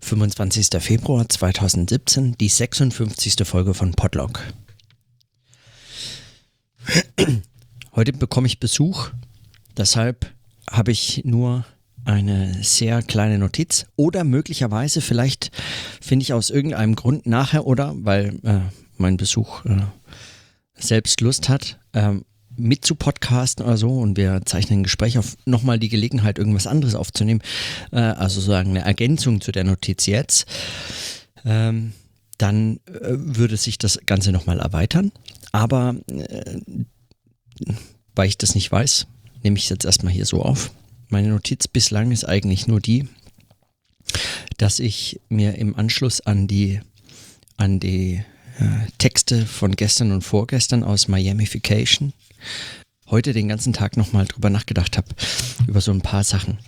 25. 0.00 0.68
Februar 0.80 1.28
2017, 1.28 2.36
die 2.38 2.48
56. 2.48 3.36
Folge 3.44 3.74
von 3.74 3.92
Podlog. 3.92 4.40
Heute 7.94 8.12
bekomme 8.12 8.46
ich 8.46 8.60
Besuch, 8.60 9.10
deshalb 9.76 10.32
habe 10.70 10.92
ich 10.92 11.22
nur 11.24 11.64
eine 12.04 12.62
sehr 12.62 13.02
kleine 13.02 13.38
Notiz 13.38 13.86
oder 13.96 14.22
möglicherweise 14.22 15.00
vielleicht 15.00 15.50
finde 16.00 16.22
ich 16.22 16.32
aus 16.32 16.50
irgendeinem 16.50 16.94
Grund 16.94 17.26
nachher 17.26 17.66
oder 17.66 17.94
weil 17.96 18.38
äh, 18.44 18.60
mein 18.96 19.16
Besuch 19.16 19.64
äh, 19.64 19.82
selbst 20.74 21.20
Lust 21.20 21.48
hat, 21.48 21.80
ähm, 21.94 22.24
mit 22.56 22.84
zu 22.84 22.94
podcasten 22.94 23.64
oder 23.64 23.76
so 23.76 23.98
und 23.98 24.16
wir 24.16 24.42
zeichnen 24.44 24.80
ein 24.80 24.84
Gespräch 24.84 25.18
auf, 25.18 25.36
nochmal 25.44 25.78
die 25.78 25.88
Gelegenheit, 25.88 26.38
irgendwas 26.38 26.66
anderes 26.66 26.94
aufzunehmen, 26.94 27.42
äh, 27.92 27.98
also 27.98 28.40
sozusagen 28.40 28.70
eine 28.70 28.84
Ergänzung 28.84 29.40
zu 29.40 29.52
der 29.52 29.64
Notiz 29.64 30.06
jetzt, 30.06 30.46
ähm, 31.44 31.92
dann 32.38 32.80
äh, 32.86 33.14
würde 33.16 33.56
sich 33.56 33.78
das 33.78 34.00
Ganze 34.06 34.32
nochmal 34.32 34.60
erweitern. 34.60 35.12
Aber 35.52 35.96
äh, 36.08 36.60
weil 38.14 38.28
ich 38.28 38.38
das 38.38 38.54
nicht 38.54 38.70
weiß, 38.70 39.06
nehme 39.42 39.56
ich 39.56 39.64
es 39.64 39.70
jetzt 39.70 39.84
erstmal 39.84 40.12
hier 40.12 40.26
so 40.26 40.42
auf. 40.42 40.72
Meine 41.08 41.28
Notiz 41.28 41.68
bislang 41.68 42.10
ist 42.10 42.24
eigentlich 42.24 42.66
nur 42.66 42.80
die, 42.80 43.08
dass 44.56 44.80
ich 44.80 45.20
mir 45.28 45.56
im 45.56 45.76
Anschluss 45.76 46.20
an 46.20 46.48
die, 46.48 46.80
an 47.56 47.78
die 47.80 48.22
äh, 48.58 48.90
Texte 48.98 49.46
von 49.46 49.72
gestern 49.76 50.12
und 50.12 50.22
vorgestern 50.22 50.82
aus 50.82 51.08
Miamification 51.08 52.12
heute 53.08 53.32
den 53.32 53.48
ganzen 53.48 53.72
Tag 53.72 53.96
nochmal 53.96 54.26
drüber 54.26 54.50
nachgedacht 54.50 54.96
habe, 54.96 55.08
über 55.66 55.80
so 55.80 55.92
ein 55.92 56.00
paar 56.00 56.24
Sachen. 56.24 56.58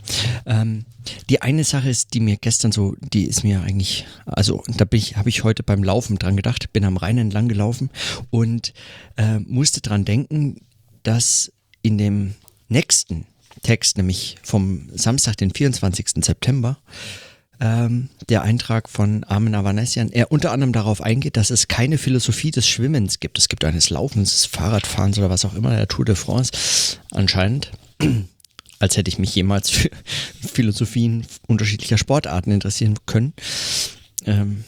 Ähm, 0.46 0.84
die 1.28 1.42
eine 1.42 1.64
Sache 1.64 1.90
ist, 1.90 2.14
die 2.14 2.20
mir 2.20 2.36
gestern 2.36 2.72
so, 2.72 2.96
die 3.00 3.24
ist 3.24 3.42
mir 3.42 3.62
eigentlich, 3.62 4.06
also 4.26 4.62
da 4.68 4.84
ich, 4.92 5.16
habe 5.16 5.28
ich 5.28 5.44
heute 5.44 5.62
beim 5.62 5.82
Laufen 5.82 6.18
dran 6.18 6.36
gedacht, 6.36 6.72
bin 6.72 6.84
am 6.84 6.96
Rhein 6.96 7.18
entlang 7.18 7.48
gelaufen 7.48 7.90
und 8.30 8.72
äh, 9.16 9.38
musste 9.40 9.80
dran 9.80 10.04
denken, 10.04 10.60
dass 11.02 11.52
in 11.82 11.98
dem 11.98 12.34
nächsten 12.68 13.26
Text, 13.62 13.96
nämlich 13.96 14.36
vom 14.42 14.88
Samstag, 14.94 15.36
den 15.38 15.52
24. 15.52 16.24
September, 16.24 16.78
ähm, 17.60 18.08
der 18.28 18.42
Eintrag 18.42 18.88
von 18.88 19.24
Armin 19.24 19.54
Avanesian, 19.54 20.10
er 20.10 20.30
unter 20.30 20.52
anderem 20.52 20.72
darauf 20.72 21.00
eingeht, 21.00 21.36
dass 21.36 21.50
es 21.50 21.68
keine 21.68 21.98
Philosophie 21.98 22.50
des 22.50 22.68
Schwimmens 22.68 23.20
gibt. 23.20 23.38
Es 23.38 23.48
gibt 23.48 23.64
eines 23.64 23.90
Laufens, 23.90 24.44
Fahrradfahrens 24.46 25.18
oder 25.18 25.30
was 25.30 25.44
auch 25.44 25.54
immer, 25.54 25.70
der 25.70 25.88
Tour 25.88 26.04
de 26.04 26.14
France 26.14 26.52
anscheinend. 27.10 27.72
Als 28.80 28.96
hätte 28.96 29.08
ich 29.08 29.18
mich 29.18 29.34
jemals 29.34 29.70
für 29.70 29.90
Philosophien 30.40 31.26
unterschiedlicher 31.48 31.98
Sportarten 31.98 32.52
interessieren 32.52 32.94
können. 33.06 33.32
Ähm, 34.24 34.64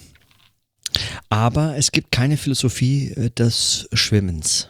aber 1.28 1.76
es 1.76 1.92
gibt 1.92 2.10
keine 2.10 2.36
Philosophie 2.36 3.12
äh, 3.12 3.30
des 3.30 3.88
Schwimmens. 3.92 4.68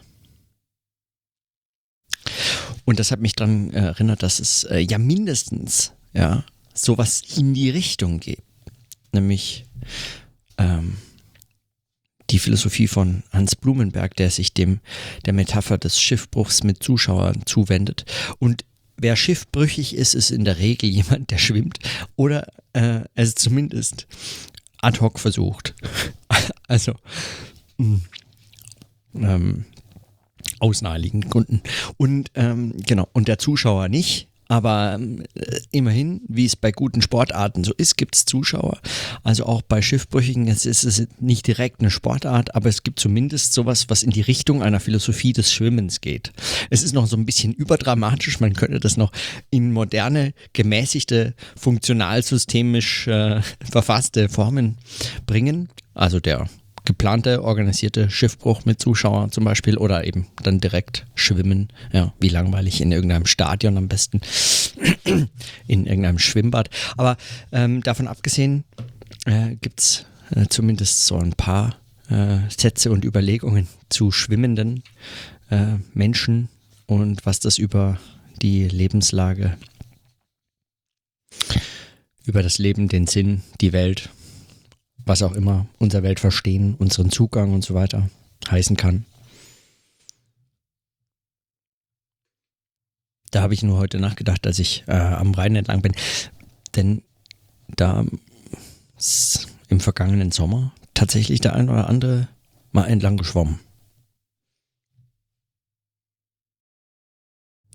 Und 2.84 2.98
das 2.98 3.10
hat 3.10 3.20
mich 3.20 3.34
daran 3.34 3.70
erinnert, 3.72 4.22
dass 4.22 4.40
es 4.40 4.64
äh, 4.64 4.80
ja 4.80 4.98
mindestens 4.98 5.92
ja, 6.12 6.44
sowas 6.84 7.22
in 7.36 7.54
die 7.54 7.70
Richtung 7.70 8.20
geht. 8.20 8.42
Nämlich 9.12 9.66
ähm, 10.58 10.96
die 12.30 12.38
Philosophie 12.38 12.86
von 12.86 13.22
Hans 13.32 13.56
Blumenberg, 13.56 14.14
der 14.16 14.30
sich 14.30 14.54
dem 14.54 14.80
der 15.26 15.32
Metapher 15.32 15.78
des 15.78 16.00
Schiffbruchs 16.00 16.62
mit 16.62 16.82
Zuschauern 16.82 17.42
zuwendet. 17.44 18.04
Und 18.38 18.64
wer 18.96 19.16
schiffbrüchig 19.16 19.94
ist, 19.94 20.14
ist 20.14 20.30
in 20.30 20.44
der 20.44 20.58
Regel 20.58 20.88
jemand, 20.88 21.30
der 21.30 21.38
schwimmt 21.38 21.78
oder 22.16 22.46
äh, 22.72 23.00
es 23.14 23.34
zumindest 23.34 24.06
ad 24.80 25.00
hoc 25.00 25.18
versucht. 25.18 25.74
also 26.68 26.94
mh, 27.78 28.00
mm, 29.12 29.24
ähm, 29.24 29.64
aus 30.60 30.82
naheliegenden 30.82 31.30
Gründen. 31.30 31.62
Und 31.96 32.30
ähm, 32.34 32.74
genau, 32.86 33.08
und 33.12 33.28
der 33.28 33.38
Zuschauer 33.38 33.88
nicht. 33.88 34.28
Aber 34.50 34.98
äh, 35.34 35.60
immerhin, 35.70 36.22
wie 36.26 36.44
es 36.44 36.56
bei 36.56 36.72
guten 36.72 37.02
Sportarten 37.02 37.62
so 37.62 37.72
ist, 37.72 37.96
gibt 37.96 38.16
es 38.16 38.24
Zuschauer. 38.24 38.80
Also 39.22 39.46
auch 39.46 39.62
bei 39.62 39.80
Schiffbrüchigen, 39.80 40.48
es 40.48 40.66
ist 40.66 40.82
es 40.82 41.06
nicht 41.20 41.46
direkt 41.46 41.80
eine 41.80 41.90
Sportart, 41.90 42.56
aber 42.56 42.68
es 42.68 42.82
gibt 42.82 42.98
zumindest 42.98 43.52
sowas, 43.52 43.88
was 43.88 44.02
in 44.02 44.10
die 44.10 44.22
Richtung 44.22 44.60
einer 44.60 44.80
Philosophie 44.80 45.32
des 45.32 45.52
Schwimmens 45.52 46.00
geht. 46.00 46.32
Es 46.68 46.82
ist 46.82 46.94
noch 46.94 47.06
so 47.06 47.16
ein 47.16 47.26
bisschen 47.26 47.52
überdramatisch, 47.52 48.40
man 48.40 48.54
könnte 48.54 48.80
das 48.80 48.96
noch 48.96 49.12
in 49.50 49.72
moderne, 49.72 50.34
gemäßigte, 50.52 51.34
funktionalsystemisch 51.56 53.06
äh, 53.06 53.42
verfasste 53.70 54.28
Formen 54.28 54.78
bringen. 55.26 55.68
Also 55.94 56.18
der 56.18 56.48
geplante, 56.84 57.42
organisierte 57.42 58.10
Schiffbruch 58.10 58.64
mit 58.64 58.80
Zuschauern 58.80 59.30
zum 59.30 59.44
Beispiel 59.44 59.76
oder 59.76 60.04
eben 60.04 60.26
dann 60.42 60.60
direkt 60.60 61.06
schwimmen. 61.14 61.68
Ja, 61.92 62.12
wie 62.20 62.28
langweilig 62.28 62.80
in 62.80 62.92
irgendeinem 62.92 63.26
Stadion 63.26 63.76
am 63.76 63.88
besten, 63.88 64.20
in 65.66 65.86
irgendeinem 65.86 66.18
Schwimmbad. 66.18 66.70
Aber 66.96 67.16
ähm, 67.52 67.82
davon 67.82 68.08
abgesehen 68.08 68.64
äh, 69.26 69.56
gibt 69.60 69.80
es 69.80 70.06
äh, 70.34 70.46
zumindest 70.48 71.06
so 71.06 71.18
ein 71.18 71.32
paar 71.32 71.76
äh, 72.08 72.38
Sätze 72.48 72.90
und 72.90 73.04
Überlegungen 73.04 73.68
zu 73.88 74.10
schwimmenden 74.10 74.82
äh, 75.50 75.76
Menschen 75.94 76.48
und 76.86 77.24
was 77.26 77.40
das 77.40 77.58
über 77.58 77.98
die 78.42 78.68
Lebenslage, 78.68 79.56
über 82.24 82.42
das 82.42 82.58
Leben, 82.58 82.88
den 82.88 83.06
Sinn, 83.06 83.42
die 83.60 83.72
Welt 83.72 84.10
was 85.10 85.22
auch 85.22 85.32
immer, 85.32 85.66
unser 85.80 86.04
Weltverstehen, 86.04 86.76
unseren 86.76 87.10
Zugang 87.10 87.52
und 87.52 87.64
so 87.64 87.74
weiter 87.74 88.08
heißen 88.48 88.76
kann. 88.76 89.06
Da 93.32 93.42
habe 93.42 93.52
ich 93.52 93.64
nur 93.64 93.76
heute 93.76 93.98
nachgedacht, 93.98 94.46
als 94.46 94.60
ich 94.60 94.84
äh, 94.86 94.92
am 94.92 95.34
Rhein 95.34 95.56
entlang 95.56 95.82
bin. 95.82 95.94
Denn 96.76 97.02
da 97.74 98.04
ist 98.96 99.48
im 99.68 99.80
vergangenen 99.80 100.30
Sommer 100.30 100.72
tatsächlich 100.94 101.40
der 101.40 101.54
ein 101.54 101.68
oder 101.68 101.88
andere 101.88 102.28
mal 102.70 102.86
entlang 102.86 103.16
geschwommen. 103.16 103.58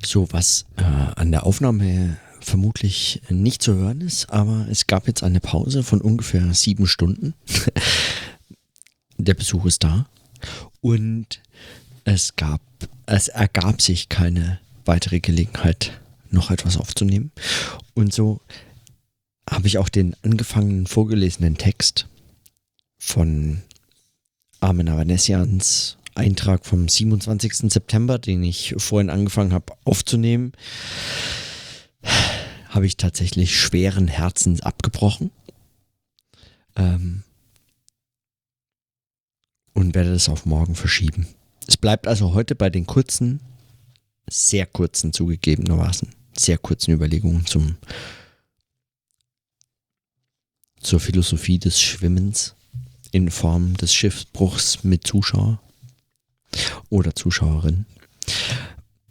So 0.02 0.32
was 0.32 0.66
äh, 0.78 0.84
an 0.84 1.32
der 1.32 1.46
Aufnahme 1.46 2.18
vermutlich 2.46 3.22
nicht 3.30 3.62
zu 3.62 3.76
hören 3.76 4.02
ist, 4.02 4.30
aber 4.30 4.68
es 4.70 4.88
gab 4.88 5.08
jetzt 5.08 5.24
eine 5.24 5.40
Pause 5.40 5.84
von 5.84 6.02
ungefähr 6.02 6.54
sieben 6.54 6.88
Stunden. 6.88 7.34
Der 9.18 9.34
Besuch 9.34 9.66
ist 9.66 9.84
da 9.84 10.08
und 10.82 11.42
es 12.04 12.36
gab, 12.36 12.62
es 13.06 13.30
ergab 13.30 13.82
sich 13.82 14.10
keine 14.10 14.60
weitere 14.84 15.20
Gelegenheit, 15.20 16.00
noch 16.30 16.52
etwas 16.52 16.78
aufzunehmen. 16.78 17.32
Und 17.94 18.14
so 18.14 18.42
habe 19.50 19.68
ich 19.68 19.78
auch 19.78 19.90
den 19.90 20.16
angefangenen 20.22 20.86
vorgelesenen 20.86 21.58
Text 21.58 22.08
von 22.98 23.62
Armin 24.60 24.90
Avanesians 24.90 25.98
Eintrag 26.16 26.66
vom 26.66 26.88
27. 26.88 27.72
September, 27.72 28.18
den 28.18 28.44
ich 28.44 28.74
vorhin 28.78 29.10
angefangen 29.10 29.54
habe 29.54 29.74
aufzunehmen, 29.84 30.54
habe 32.76 32.86
ich 32.86 32.98
tatsächlich 32.98 33.58
schweren 33.58 34.10
Herzens 34.10 34.60
abgebrochen. 34.60 35.32
Ähm, 36.76 37.24
und 39.74 39.96
werde 39.96 40.12
das 40.12 40.28
auf 40.28 40.46
morgen 40.46 40.76
verschieben. 40.76 41.26
Es 41.68 41.78
bleibt 41.78 42.06
also 42.06 42.34
heute 42.34 42.54
bei 42.54 42.70
den 42.70 42.86
kurzen, 42.86 43.40
sehr 44.30 44.66
kurzen 44.66 45.14
zugegebenermaßen, 45.14 46.10
sehr 46.38 46.58
kurzen 46.58 46.92
Überlegungen 46.92 47.46
zum, 47.46 47.78
zur 50.82 51.00
Philosophie 51.00 51.60
des 51.60 51.80
Schwimmens 51.82 52.56
in 53.12 53.32
Form 53.32 53.78
des 53.78 53.94
Schiffsbruchs 53.94 54.84
mit 54.84 55.08
Zuschauer 55.08 55.62
oder 56.90 57.16
Zuschauerin. 57.16 57.86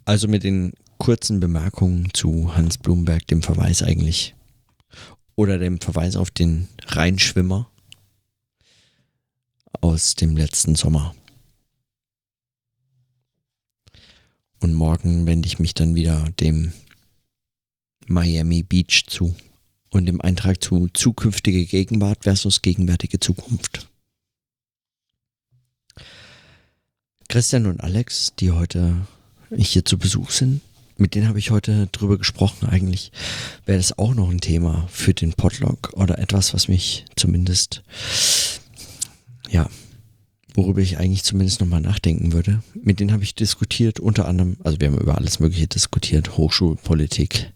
Also 0.05 0.27
mit 0.27 0.43
den 0.43 0.73
kurzen 0.97 1.39
Bemerkungen 1.39 2.09
zu 2.13 2.55
Hans 2.55 2.77
Blumberg, 2.77 3.27
dem 3.27 3.41
Verweis 3.41 3.83
eigentlich. 3.83 4.35
Oder 5.35 5.57
dem 5.57 5.81
Verweis 5.81 6.15
auf 6.15 6.31
den 6.31 6.67
Rheinschwimmer 6.87 7.69
aus 9.81 10.15
dem 10.15 10.37
letzten 10.37 10.75
Sommer. 10.75 11.15
Und 14.61 14.73
morgen 14.73 15.25
wende 15.27 15.47
ich 15.47 15.59
mich 15.59 15.73
dann 15.73 15.95
wieder 15.95 16.29
dem 16.39 16.73
Miami 18.07 18.63
Beach 18.63 19.05
zu 19.07 19.35
und 19.91 20.05
dem 20.05 20.21
Eintrag 20.21 20.63
zu 20.63 20.87
zukünftige 20.93 21.65
Gegenwart 21.65 22.23
versus 22.23 22.61
gegenwärtige 22.61 23.19
Zukunft. 23.19 23.89
Christian 27.27 27.65
und 27.65 27.81
Alex, 27.81 28.33
die 28.39 28.51
heute 28.51 29.07
hier 29.55 29.83
zu 29.83 29.97
Besuch 29.97 30.31
sind, 30.31 30.61
mit 30.97 31.15
denen 31.15 31.27
habe 31.27 31.39
ich 31.39 31.51
heute 31.51 31.87
drüber 31.91 32.17
gesprochen. 32.17 32.67
Eigentlich 32.67 33.11
wäre 33.65 33.77
das 33.77 33.97
auch 33.97 34.13
noch 34.13 34.29
ein 34.29 34.41
Thema 34.41 34.87
für 34.89 35.13
den 35.13 35.33
Podlog 35.33 35.91
oder 35.93 36.19
etwas, 36.19 36.53
was 36.53 36.67
mich 36.67 37.05
zumindest, 37.15 37.83
ja, 39.49 39.69
worüber 40.53 40.79
ich 40.79 40.97
eigentlich 40.97 41.23
zumindest 41.23 41.59
nochmal 41.59 41.81
nachdenken 41.81 42.31
würde. 42.31 42.63
Mit 42.73 42.99
denen 42.99 43.11
habe 43.11 43.23
ich 43.23 43.35
diskutiert, 43.35 43.99
unter 43.99 44.27
anderem, 44.27 44.57
also 44.63 44.79
wir 44.79 44.87
haben 44.87 44.97
über 44.97 45.17
alles 45.17 45.39
Mögliche 45.39 45.67
diskutiert, 45.67 46.37
Hochschulpolitik, 46.37 47.51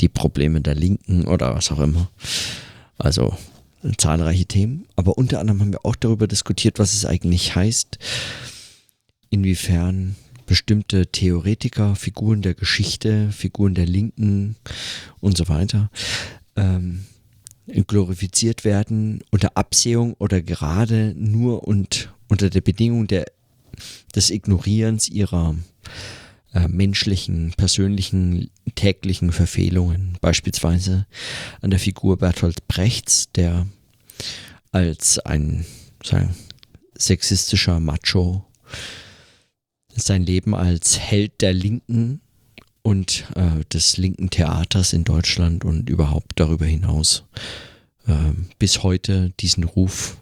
die 0.00 0.08
Probleme 0.08 0.60
der 0.60 0.74
Linken 0.74 1.26
oder 1.26 1.54
was 1.54 1.70
auch 1.72 1.80
immer. 1.80 2.10
Also 2.98 3.36
zahlreiche 3.96 4.46
Themen. 4.46 4.86
Aber 4.96 5.18
unter 5.18 5.40
anderem 5.40 5.60
haben 5.60 5.72
wir 5.72 5.84
auch 5.84 5.96
darüber 5.96 6.26
diskutiert, 6.26 6.78
was 6.78 6.92
es 6.92 7.06
eigentlich 7.06 7.56
heißt, 7.56 7.98
inwiefern 9.30 10.16
bestimmte 10.46 11.06
Theoretiker, 11.06 11.96
Figuren 11.96 12.42
der 12.42 12.54
Geschichte, 12.54 13.30
Figuren 13.32 13.74
der 13.74 13.86
Linken 13.86 14.56
und 15.20 15.36
so 15.36 15.48
weiter 15.48 15.90
ähm, 16.56 17.04
glorifiziert 17.86 18.64
werden 18.64 19.22
unter 19.30 19.56
Absehung 19.56 20.14
oder 20.18 20.42
gerade 20.42 21.14
nur 21.16 21.66
und 21.66 22.12
unter 22.28 22.50
der 22.50 22.60
Bedingung 22.60 23.06
der, 23.06 23.26
des 24.14 24.30
Ignorierens 24.30 25.08
ihrer 25.08 25.56
äh, 26.54 26.68
menschlichen, 26.68 27.54
persönlichen, 27.56 28.50
täglichen 28.74 29.32
Verfehlungen. 29.32 30.18
Beispielsweise 30.20 31.06
an 31.60 31.70
der 31.70 31.78
Figur 31.78 32.18
Bertolt 32.18 32.66
Brechts, 32.68 33.30
der 33.32 33.66
als 34.70 35.18
ein 35.20 35.64
sagen, 36.02 36.34
sexistischer 36.96 37.80
Macho 37.80 38.44
sein 39.94 40.24
Leben 40.24 40.54
als 40.54 40.98
Held 40.98 41.40
der 41.40 41.52
Linken 41.52 42.20
und 42.82 43.24
äh, 43.36 43.64
des 43.72 43.96
linken 43.96 44.30
Theaters 44.30 44.92
in 44.92 45.04
Deutschland 45.04 45.64
und 45.64 45.88
überhaupt 45.88 46.32
darüber 46.36 46.66
hinaus 46.66 47.24
äh, 48.06 48.32
bis 48.58 48.82
heute 48.82 49.32
diesen 49.40 49.64
Ruf 49.64 50.18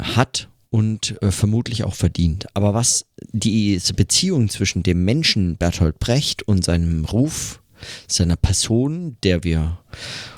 hat 0.00 0.48
und 0.70 1.20
äh, 1.22 1.30
vermutlich 1.30 1.84
auch 1.84 1.94
verdient. 1.94 2.46
Aber 2.54 2.74
was 2.74 3.06
diese 3.32 3.94
Beziehung 3.94 4.48
zwischen 4.48 4.82
dem 4.82 5.04
Menschen 5.04 5.56
Bertolt 5.56 5.98
Brecht 5.98 6.42
und 6.42 6.64
seinem 6.64 7.04
Ruf, 7.04 7.60
seiner 8.06 8.36
Person, 8.36 9.16
der 9.22 9.44
wir 9.44 9.78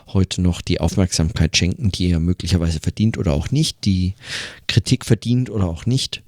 heute 0.07 0.43
noch 0.43 0.61
die 0.61 0.81
Aufmerksamkeit 0.81 1.57
schenken, 1.57 1.91
die 1.91 2.11
er 2.11 2.21
möglicherweise 2.21 2.81
verdient 2.81 3.19
oder 3.19 3.33
auch 3.33 3.51
nicht, 3.51 3.85
die 3.85 4.15
Kritik 4.67 5.05
verdient 5.05 5.51
oder 5.51 5.67
auch 5.67 5.87
nicht, 5.87 6.23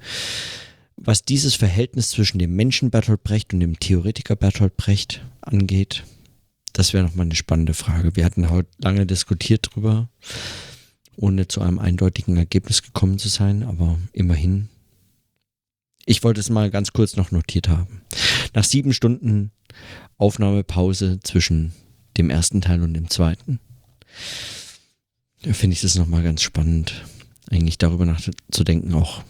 was 0.96 1.22
dieses 1.22 1.54
Verhältnis 1.54 2.10
zwischen 2.10 2.38
dem 2.38 2.54
Menschen 2.54 2.90
Bertolt 2.90 3.24
Brecht 3.24 3.52
und 3.52 3.60
dem 3.60 3.78
Theoretiker 3.78 4.36
Bertolt 4.36 4.76
Brecht 4.76 5.24
angeht, 5.40 6.04
das 6.72 6.92
wäre 6.92 7.04
nochmal 7.04 7.26
eine 7.26 7.34
spannende 7.34 7.74
Frage. 7.74 8.16
Wir 8.16 8.24
hatten 8.24 8.50
heute 8.50 8.70
lange 8.78 9.06
diskutiert 9.06 9.70
drüber, 9.70 10.08
ohne 11.16 11.48
zu 11.48 11.60
einem 11.60 11.78
eindeutigen 11.78 12.36
Ergebnis 12.36 12.82
gekommen 12.82 13.18
zu 13.18 13.28
sein, 13.28 13.62
aber 13.62 13.98
immerhin. 14.12 14.68
Ich 16.06 16.24
wollte 16.24 16.40
es 16.40 16.50
mal 16.50 16.70
ganz 16.70 16.92
kurz 16.92 17.16
noch 17.16 17.30
notiert 17.30 17.68
haben. 17.68 18.02
Nach 18.54 18.64
sieben 18.64 18.92
Stunden 18.92 19.52
Aufnahmepause 20.16 21.20
zwischen 21.22 21.72
dem 22.16 22.30
ersten 22.30 22.60
Teil 22.60 22.82
und 22.82 22.94
dem 22.94 23.08
zweiten 23.10 23.60
finde 25.50 25.74
ich 25.74 25.80
das 25.80 25.96
nochmal 25.96 26.22
ganz 26.22 26.42
spannend, 26.42 27.04
eigentlich 27.50 27.78
darüber 27.78 28.06
nachzudenken, 28.06 28.94
auch 28.94 29.22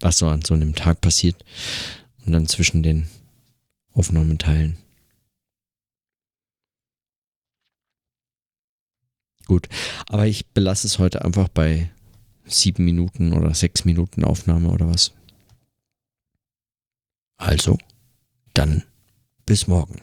was 0.00 0.18
so 0.18 0.28
an 0.28 0.42
so 0.42 0.54
einem 0.54 0.74
Tag 0.74 1.00
passiert 1.00 1.44
und 2.24 2.32
dann 2.32 2.46
zwischen 2.46 2.82
den 2.82 3.08
Aufnahmeteilen. 3.94 4.76
Gut, 9.46 9.68
aber 10.06 10.26
ich 10.26 10.46
belasse 10.46 10.86
es 10.86 10.98
heute 10.98 11.24
einfach 11.24 11.48
bei 11.48 11.90
sieben 12.44 12.84
Minuten 12.84 13.32
oder 13.32 13.54
sechs 13.54 13.84
Minuten 13.84 14.24
Aufnahme 14.24 14.70
oder 14.70 14.88
was. 14.88 15.12
Also, 17.36 17.76
dann 18.54 18.84
bis 19.44 19.66
morgen. 19.66 20.00